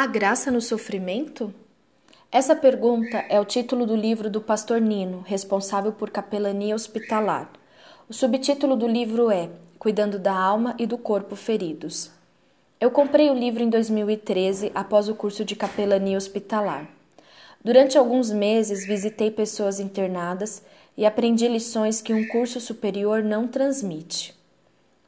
Há 0.00 0.06
graça 0.06 0.48
no 0.48 0.60
sofrimento? 0.60 1.52
Essa 2.30 2.54
pergunta 2.54 3.16
é 3.28 3.40
o 3.40 3.44
título 3.44 3.84
do 3.84 3.96
livro 3.96 4.30
do 4.30 4.40
pastor 4.40 4.80
Nino, 4.80 5.24
responsável 5.26 5.90
por 5.90 6.08
capelania 6.08 6.72
hospitalar. 6.72 7.50
O 8.08 8.14
subtítulo 8.14 8.76
do 8.76 8.86
livro 8.86 9.28
é 9.28 9.50
Cuidando 9.76 10.16
da 10.16 10.32
Alma 10.32 10.76
e 10.78 10.86
do 10.86 10.96
Corpo 10.96 11.34
Feridos. 11.34 12.12
Eu 12.80 12.92
comprei 12.92 13.28
o 13.28 13.34
livro 13.34 13.60
em 13.60 13.68
2013 13.68 14.70
após 14.72 15.08
o 15.08 15.16
curso 15.16 15.44
de 15.44 15.56
capelania 15.56 16.16
hospitalar. 16.16 16.88
Durante 17.64 17.98
alguns 17.98 18.30
meses 18.30 18.86
visitei 18.86 19.32
pessoas 19.32 19.80
internadas 19.80 20.62
e 20.96 21.04
aprendi 21.04 21.48
lições 21.48 22.00
que 22.00 22.14
um 22.14 22.24
curso 22.28 22.60
superior 22.60 23.20
não 23.24 23.48
transmite. 23.48 24.32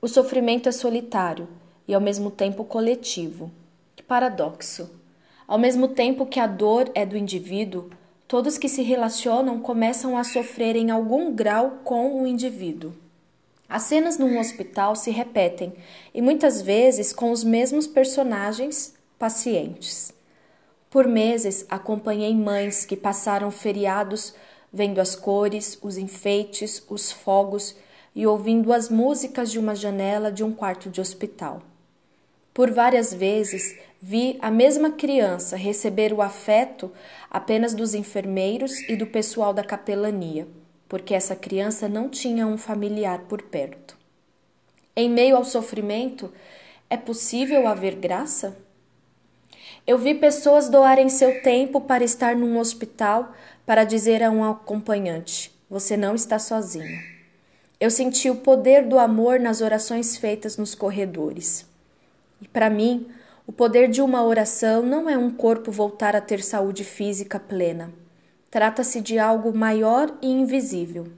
O 0.03 0.09
sofrimento 0.09 0.69
é 0.69 0.73
solitário 0.73 1.47
e 1.87 1.95
ao 1.95 2.01
mesmo 2.01 2.29
tempo 2.29 2.65
coletivo. 2.65 3.53
Paradoxo! 4.11 4.91
Ao 5.47 5.57
mesmo 5.57 5.87
tempo 5.87 6.27
que 6.27 6.41
a 6.41 6.47
dor 6.49 6.91
é 6.97 7.07
do 7.07 7.17
indivíduo, 7.17 7.91
todos 8.27 8.59
que 8.59 8.69
se 8.69 8.83
relacionam 8.83 9.61
começam 9.61 10.19
a 10.19 10.25
sofrer 10.25 10.75
em 10.75 10.91
algum 10.91 11.33
grau 11.33 11.79
com 11.85 12.21
o 12.21 12.27
indivíduo. 12.27 12.93
As 13.69 13.85
cenas 13.85 14.19
num 14.19 14.41
hospital 14.41 14.97
se 14.97 15.13
repetem 15.13 15.73
e 16.13 16.21
muitas 16.21 16.61
vezes 16.61 17.13
com 17.13 17.31
os 17.31 17.45
mesmos 17.45 17.87
personagens 17.87 18.95
pacientes. 19.17 20.13
Por 20.91 21.07
meses 21.07 21.65
acompanhei 21.69 22.35
mães 22.35 22.85
que 22.85 22.97
passaram 22.97 23.49
feriados 23.53 24.35
vendo 24.73 25.01
as 25.01 25.15
cores, 25.15 25.79
os 25.81 25.97
enfeites, 25.97 26.85
os 26.91 27.13
fogos 27.13 27.77
e 28.13 28.27
ouvindo 28.27 28.73
as 28.73 28.89
músicas 28.89 29.53
de 29.53 29.61
uma 29.61 29.77
janela 29.77 30.33
de 30.33 30.43
um 30.43 30.53
quarto 30.53 30.91
de 30.91 31.01
hospital. 31.01 31.63
Por 32.53 32.73
várias 32.73 33.15
vezes 33.15 33.79
vi 34.01 34.39
a 34.41 34.51
mesma 34.51 34.93
criança 34.93 35.57
receber 35.57 36.13
o 36.13 36.23
afeto 36.23 36.91
apenas 37.31 37.75
dos 37.75 37.95
enfermeiros 37.95 38.81
e 38.89 38.97
do 38.97 39.07
pessoal 39.07 39.53
da 39.53 39.63
capelania, 39.63 40.49
porque 40.89 41.15
essa 41.15 41.37
criança 41.37 41.89
não 41.89 42.09
tinha 42.09 42.47
um 42.47 42.57
familiar 42.57 43.21
por 43.29 43.43
perto. 43.43 43.97
Em 44.97 45.09
meio 45.09 45.37
ao 45.37 45.45
sofrimento, 45.45 46.33
é 46.89 46.97
possível 46.97 47.67
haver 47.67 47.95
graça? 47.95 48.57
Eu 49.87 49.99
vi 49.99 50.15
pessoas 50.15 50.69
doarem 50.69 51.09
seu 51.09 51.43
tempo 51.43 51.81
para 51.81 52.03
estar 52.03 52.35
num 52.35 52.59
hospital 52.59 53.33
para 53.65 53.85
dizer 53.85 54.23
a 54.23 54.31
um 54.31 54.43
acompanhante: 54.43 55.55
Você 55.69 55.97
não 55.97 56.15
está 56.15 56.39
sozinho. 56.39 57.01
Eu 57.79 57.91
senti 57.91 58.29
o 58.29 58.37
poder 58.37 58.87
do 58.87 58.99
amor 58.99 59.39
nas 59.41 59.61
orações 59.61 60.17
feitas 60.17 60.57
nos 60.57 60.75
corredores. 60.75 61.65
E 62.43 62.49
para 62.49 62.69
mim, 62.69 63.07
o 63.51 63.53
poder 63.53 63.89
de 63.89 64.01
uma 64.01 64.23
oração 64.23 64.81
não 64.81 65.11
é 65.11 65.19
um 65.19 65.29
corpo 65.29 65.73
voltar 65.73 66.15
a 66.15 66.21
ter 66.21 66.41
saúde 66.41 66.85
física 66.85 67.41
plena. 67.41 67.93
Trata-se 68.49 69.01
de 69.01 69.19
algo 69.19 69.53
maior 69.53 70.17
e 70.23 70.31
invisível. 70.31 71.09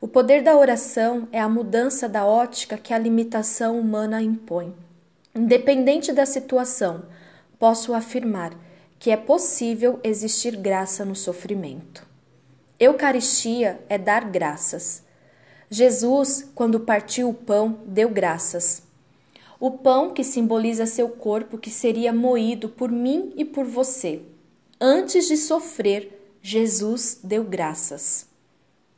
O 0.00 0.08
poder 0.08 0.42
da 0.42 0.56
oração 0.56 1.28
é 1.30 1.38
a 1.38 1.48
mudança 1.48 2.08
da 2.08 2.26
ótica 2.26 2.76
que 2.76 2.92
a 2.92 2.98
limitação 2.98 3.78
humana 3.78 4.20
impõe. 4.20 4.74
Independente 5.32 6.12
da 6.12 6.26
situação, 6.26 7.04
posso 7.60 7.94
afirmar 7.94 8.52
que 8.98 9.12
é 9.12 9.16
possível 9.16 10.00
existir 10.02 10.56
graça 10.56 11.04
no 11.04 11.14
sofrimento. 11.14 12.04
Eucaristia 12.76 13.78
é 13.88 13.96
dar 13.96 14.24
graças. 14.24 15.04
Jesus, 15.70 16.50
quando 16.56 16.80
partiu 16.80 17.28
o 17.28 17.34
pão, 17.34 17.78
deu 17.86 18.08
graças. 18.08 18.85
O 19.58 19.70
pão 19.70 20.10
que 20.10 20.22
simboliza 20.22 20.84
seu 20.84 21.08
corpo 21.08 21.56
que 21.56 21.70
seria 21.70 22.12
moído 22.12 22.68
por 22.68 22.90
mim 22.90 23.32
e 23.36 23.44
por 23.44 23.64
você. 23.64 24.20
Antes 24.78 25.26
de 25.26 25.36
sofrer, 25.36 26.38
Jesus 26.42 27.20
deu 27.24 27.42
graças. 27.42 28.28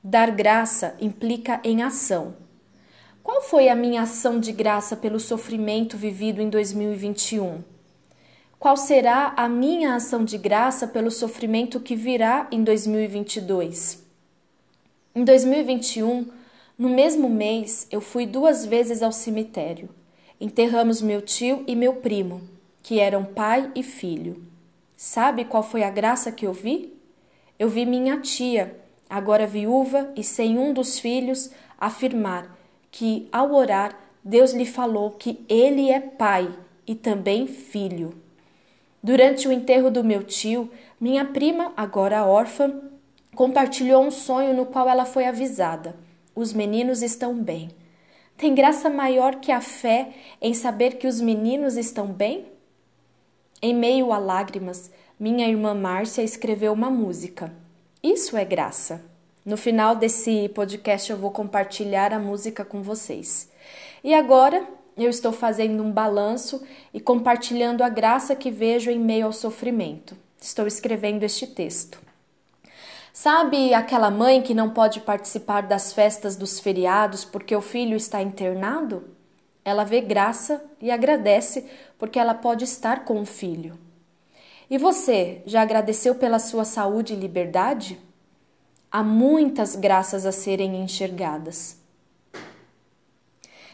Dar 0.02 0.30
graça 0.32 0.96
implica 1.00 1.60
em 1.62 1.82
ação. 1.82 2.34
Qual 3.22 3.42
foi 3.42 3.68
a 3.68 3.76
minha 3.76 4.02
ação 4.02 4.40
de 4.40 4.50
graça 4.52 4.96
pelo 4.96 5.20
sofrimento 5.20 5.96
vivido 5.96 6.40
em 6.40 6.48
2021? 6.48 7.62
Qual 8.58 8.76
será 8.76 9.34
a 9.36 9.48
minha 9.48 9.94
ação 9.94 10.24
de 10.24 10.36
graça 10.36 10.88
pelo 10.88 11.10
sofrimento 11.10 11.78
que 11.78 11.94
virá 11.94 12.48
em 12.50 12.64
2022? 12.64 14.04
Em 15.14 15.24
2021, 15.24 16.26
no 16.76 16.88
mesmo 16.88 17.28
mês, 17.28 17.86
eu 17.90 18.00
fui 18.00 18.26
duas 18.26 18.66
vezes 18.66 19.02
ao 19.02 19.12
cemitério. 19.12 19.88
Enterramos 20.40 21.02
meu 21.02 21.20
tio 21.20 21.64
e 21.66 21.74
meu 21.74 21.94
primo, 21.94 22.40
que 22.80 23.00
eram 23.00 23.24
pai 23.24 23.72
e 23.74 23.82
filho. 23.82 24.40
Sabe 24.96 25.44
qual 25.44 25.64
foi 25.64 25.82
a 25.82 25.90
graça 25.90 26.30
que 26.30 26.46
eu 26.46 26.52
vi? 26.52 26.96
Eu 27.58 27.68
vi 27.68 27.84
minha 27.84 28.20
tia, 28.20 28.78
agora 29.10 29.48
viúva 29.48 30.12
e 30.14 30.22
sem 30.22 30.56
um 30.56 30.72
dos 30.72 31.00
filhos, 31.00 31.50
afirmar 31.76 32.56
que, 32.88 33.28
ao 33.32 33.52
orar, 33.52 33.98
Deus 34.22 34.52
lhe 34.52 34.64
falou 34.64 35.10
que 35.10 35.44
ele 35.48 35.90
é 35.90 35.98
pai 35.98 36.48
e 36.86 36.94
também 36.94 37.48
filho. 37.48 38.14
Durante 39.02 39.48
o 39.48 39.52
enterro 39.52 39.90
do 39.90 40.04
meu 40.04 40.22
tio, 40.22 40.70
minha 41.00 41.24
prima, 41.24 41.72
agora 41.76 42.24
órfã, 42.24 42.80
compartilhou 43.34 44.04
um 44.04 44.10
sonho 44.10 44.54
no 44.54 44.66
qual 44.66 44.88
ela 44.88 45.04
foi 45.04 45.26
avisada: 45.26 45.96
os 46.32 46.52
meninos 46.52 47.02
estão 47.02 47.34
bem. 47.34 47.70
Tem 48.38 48.54
graça 48.54 48.88
maior 48.88 49.40
que 49.40 49.50
a 49.50 49.60
fé 49.60 50.10
em 50.40 50.54
saber 50.54 50.96
que 50.96 51.08
os 51.08 51.20
meninos 51.20 51.76
estão 51.76 52.06
bem? 52.06 52.46
Em 53.60 53.74
meio 53.74 54.12
a 54.12 54.18
lágrimas, 54.18 54.92
minha 55.18 55.48
irmã 55.48 55.74
Márcia 55.74 56.22
escreveu 56.22 56.72
uma 56.72 56.88
música. 56.88 57.52
Isso 58.00 58.36
é 58.36 58.44
graça. 58.44 59.04
No 59.44 59.56
final 59.56 59.96
desse 59.96 60.48
podcast 60.50 61.10
eu 61.10 61.18
vou 61.18 61.32
compartilhar 61.32 62.12
a 62.12 62.18
música 62.20 62.64
com 62.64 62.80
vocês. 62.80 63.50
E 64.04 64.14
agora 64.14 64.64
eu 64.96 65.10
estou 65.10 65.32
fazendo 65.32 65.82
um 65.82 65.90
balanço 65.90 66.64
e 66.94 67.00
compartilhando 67.00 67.82
a 67.82 67.88
graça 67.88 68.36
que 68.36 68.52
vejo 68.52 68.88
em 68.88 69.00
meio 69.00 69.26
ao 69.26 69.32
sofrimento. 69.32 70.16
Estou 70.40 70.68
escrevendo 70.68 71.24
este 71.24 71.44
texto. 71.44 72.07
Sabe 73.12 73.74
aquela 73.74 74.10
mãe 74.10 74.42
que 74.42 74.54
não 74.54 74.70
pode 74.70 75.00
participar 75.00 75.62
das 75.62 75.92
festas 75.92 76.36
dos 76.36 76.60
feriados 76.60 77.24
porque 77.24 77.56
o 77.56 77.60
filho 77.60 77.96
está 77.96 78.22
internado? 78.22 79.04
Ela 79.64 79.84
vê 79.84 80.00
graça 80.00 80.64
e 80.80 80.90
agradece 80.90 81.68
porque 81.98 82.18
ela 82.18 82.34
pode 82.34 82.64
estar 82.64 83.04
com 83.04 83.20
o 83.20 83.26
filho. 83.26 83.78
E 84.70 84.78
você 84.78 85.42
já 85.46 85.62
agradeceu 85.62 86.14
pela 86.14 86.38
sua 86.38 86.64
saúde 86.64 87.14
e 87.14 87.16
liberdade? 87.16 87.98
Há 88.90 89.02
muitas 89.02 89.76
graças 89.76 90.24
a 90.24 90.32
serem 90.32 90.82
enxergadas. 90.82 91.78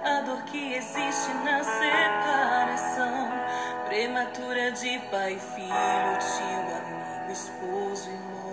a 0.05 0.21
dor 0.21 0.43
que 0.43 0.75
existe 0.75 1.33
na 1.45 1.65
separação. 1.65 3.31
Prematura 3.87 4.71
de 4.73 4.99
pai, 5.11 5.39
filho, 5.55 6.19
tio, 6.21 6.77
amigo, 6.77 7.33
esposo, 7.33 8.11
irmão. 8.11 8.51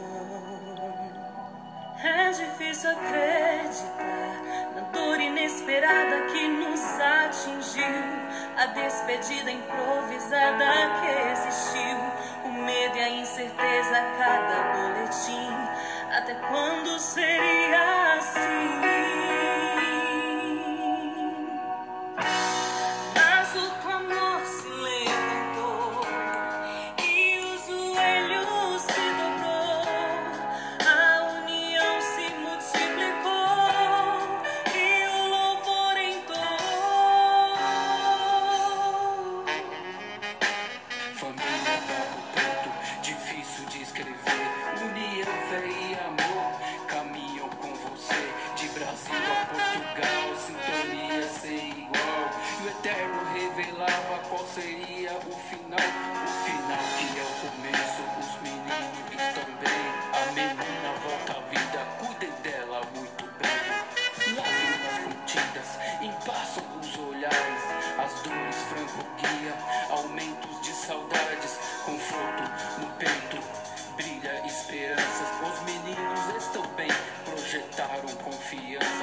É 2.02 2.32
difícil 2.32 2.90
acreditar 2.92 4.42
na 4.76 4.82
dor 4.94 5.20
inesperada 5.20 6.22
que 6.32 6.48
nos 6.48 6.82
atingiu, 7.02 7.84
a 8.56 8.66
despedida 8.68 9.52
improvisada 9.52 10.66
que 11.02 11.10
existiu, 11.34 11.67
passaram 77.88 78.16
confiança. 78.18 78.97